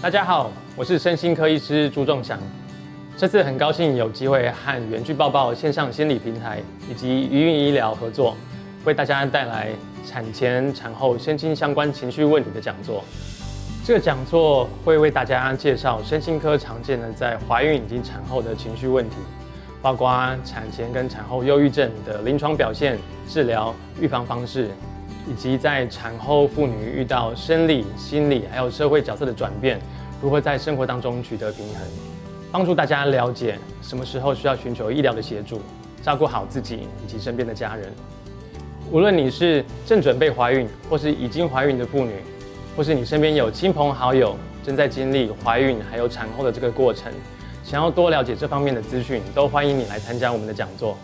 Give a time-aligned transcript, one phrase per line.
[0.00, 2.38] 大家好，我是身心科医师朱仲祥。
[3.16, 8.36] 这次很高兴有机会和远距抱抱线上心理平台以及余韵医疗合作，
[8.84, 9.70] 为大家带来
[10.06, 13.02] 产前、产后身心相关情绪问题的讲座。
[13.84, 19.16] 这个讲座会为大家介绍身心科常见的在怀孕以及产后的情绪问题，
[19.82, 20.08] 包括
[20.44, 22.96] 产前跟产后忧郁症的临床表现、
[23.28, 24.70] 治疗、预防方式。
[25.30, 29.78] 以及在产后妇女遇到生理、心理还有社会角色的转变，
[30.22, 31.82] 如何在生活当中取得平衡，
[32.50, 35.60] 帮助大家了解什么时候需要寻求医疗的协助，
[36.02, 37.92] 照顾好自己以及身边的家人。
[38.90, 42.14] 无论你是正准备怀孕，或是已经怀孕的妇女，
[42.74, 47.12] 或是你身边有亲朋好友正在经历怀孕还有产后的这个过程，
[47.62, 50.96] 想要多了解这方面的资讯，都欢迎你来参加我们的讲座。